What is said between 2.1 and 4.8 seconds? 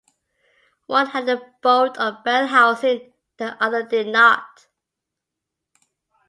bell housing the other did not.